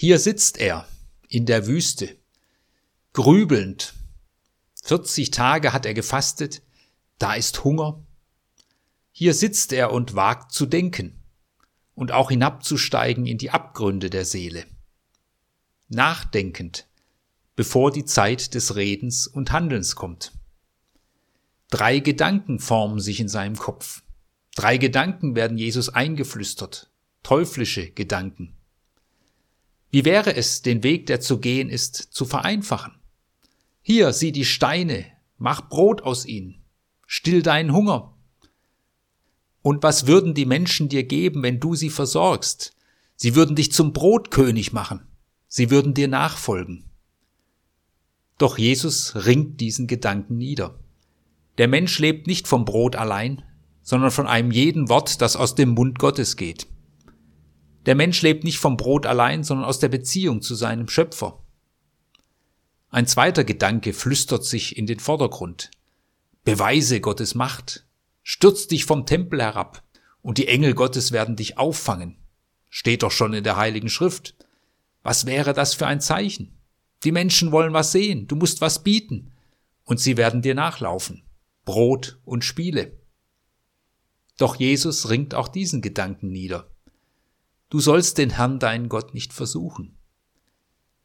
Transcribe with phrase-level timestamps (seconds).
[0.00, 0.86] Hier sitzt er
[1.28, 2.16] in der Wüste,
[3.14, 3.94] grübelnd.
[4.84, 6.62] 40 Tage hat er gefastet,
[7.18, 8.06] da ist Hunger.
[9.10, 11.20] Hier sitzt er und wagt zu denken
[11.96, 14.66] und auch hinabzusteigen in die Abgründe der Seele.
[15.88, 16.86] Nachdenkend,
[17.56, 20.30] bevor die Zeit des Redens und Handelns kommt.
[21.70, 24.04] Drei Gedanken formen sich in seinem Kopf.
[24.54, 26.88] Drei Gedanken werden Jesus eingeflüstert,
[27.24, 28.57] teuflische Gedanken.
[29.90, 32.94] Wie wäre es, den Weg, der zu gehen ist, zu vereinfachen?
[33.82, 35.06] Hier, sieh die Steine,
[35.38, 36.62] mach Brot aus ihnen,
[37.06, 38.14] still deinen Hunger.
[39.62, 42.74] Und was würden die Menschen dir geben, wenn du sie versorgst?
[43.16, 45.06] Sie würden dich zum Brotkönig machen.
[45.48, 46.84] Sie würden dir nachfolgen.
[48.36, 50.78] Doch Jesus ringt diesen Gedanken nieder.
[51.56, 53.42] Der Mensch lebt nicht vom Brot allein,
[53.82, 56.66] sondern von einem jeden Wort, das aus dem Mund Gottes geht.
[57.88, 61.42] Der Mensch lebt nicht vom Brot allein, sondern aus der Beziehung zu seinem Schöpfer.
[62.90, 65.70] Ein zweiter Gedanke flüstert sich in den Vordergrund.
[66.44, 67.86] Beweise Gottes Macht.
[68.22, 69.82] Stürz dich vom Tempel herab,
[70.20, 72.18] und die Engel Gottes werden dich auffangen.
[72.68, 74.34] Steht doch schon in der Heiligen Schrift.
[75.02, 76.58] Was wäre das für ein Zeichen?
[77.04, 79.32] Die Menschen wollen was sehen, du musst was bieten,
[79.84, 81.22] und sie werden dir nachlaufen.
[81.64, 82.98] Brot und Spiele.
[84.36, 86.70] Doch Jesus ringt auch diesen Gedanken nieder.
[87.70, 89.98] Du sollst den Herrn deinen Gott nicht versuchen.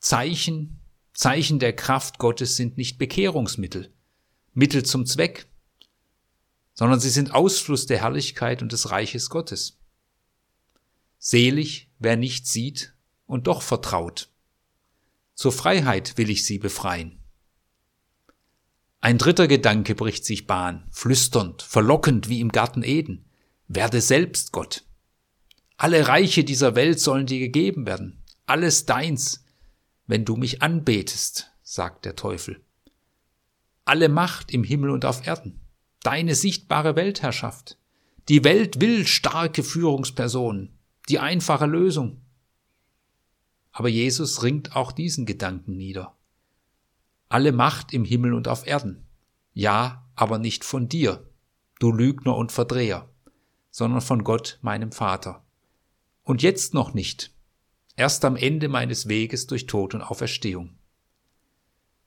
[0.00, 0.80] Zeichen,
[1.12, 3.92] Zeichen der Kraft Gottes sind nicht Bekehrungsmittel,
[4.54, 5.48] Mittel zum Zweck,
[6.74, 9.78] sondern sie sind Ausfluss der Herrlichkeit und des Reiches Gottes.
[11.18, 12.94] Selig, wer nicht sieht
[13.26, 14.30] und doch vertraut.
[15.34, 17.18] Zur Freiheit will ich sie befreien.
[19.00, 23.24] Ein dritter Gedanke bricht sich Bahn, flüsternd, verlockend wie im Garten Eden.
[23.68, 24.84] Werde selbst Gott.
[25.78, 28.22] Alle Reiche dieser Welt sollen dir gegeben werden.
[28.44, 29.46] Alles deins,
[30.06, 32.60] wenn du mich anbetest, sagt der Teufel.
[33.86, 35.60] Alle Macht im Himmel und auf Erden.
[36.02, 37.78] Deine sichtbare Weltherrschaft.
[38.28, 40.76] Die Welt will starke Führungspersonen.
[41.08, 42.20] Die einfache Lösung.
[43.72, 46.18] Aber Jesus ringt auch diesen Gedanken nieder
[47.28, 49.06] alle Macht im Himmel und auf Erden.
[49.52, 51.28] Ja, aber nicht von dir,
[51.78, 53.08] du Lügner und Verdreher,
[53.70, 55.44] sondern von Gott, meinem Vater.
[56.28, 57.30] Und jetzt noch nicht,
[57.96, 60.76] erst am Ende meines Weges durch Tod und Auferstehung.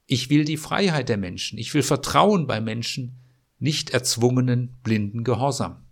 [0.06, 3.16] Ich will die Freiheit der Menschen, ich will Vertrauen bei Menschen,
[3.58, 5.88] nicht erzwungenen, blinden Gehorsam.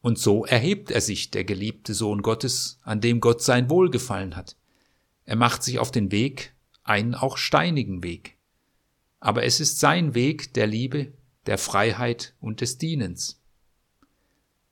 [0.00, 4.56] Und so erhebt er sich, der geliebte Sohn Gottes, an dem Gott sein Wohlgefallen hat.
[5.26, 8.38] Er macht sich auf den Weg, einen auch steinigen Weg.
[9.18, 11.12] Aber es ist sein Weg der Liebe,
[11.44, 13.42] der Freiheit und des Dienens.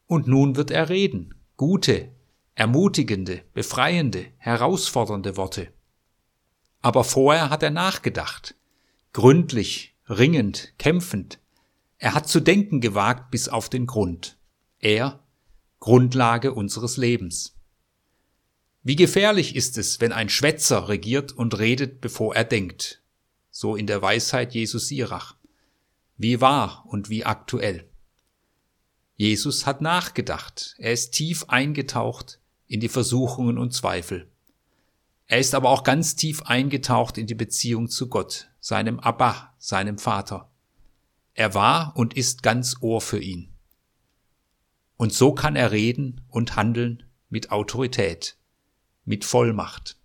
[0.06, 2.12] Und nun wird er reden, gute,
[2.54, 5.72] ermutigende, befreiende, herausfordernde Worte.
[6.80, 8.54] Aber vorher hat er nachgedacht,
[9.12, 11.40] gründlich, ringend, kämpfend.
[11.98, 14.38] Er hat zu denken gewagt bis auf den Grund.
[14.78, 15.18] Er,
[15.80, 17.56] Grundlage unseres Lebens.
[18.84, 23.02] Wie gefährlich ist es, wenn ein Schwätzer regiert und redet, bevor er denkt.
[23.50, 25.34] So in der Weisheit Jesus Sirach.
[26.16, 27.88] Wie wahr und wie aktuell.
[29.18, 30.76] Jesus hat nachgedacht.
[30.78, 34.30] Er ist tief eingetaucht in die Versuchungen und Zweifel.
[35.26, 39.98] Er ist aber auch ganz tief eingetaucht in die Beziehung zu Gott, seinem Abba, seinem
[39.98, 40.50] Vater.
[41.34, 43.52] Er war und ist ganz Ohr für ihn.
[44.96, 48.36] Und so kann er reden und handeln mit Autorität
[49.04, 49.97] mit Vollmacht.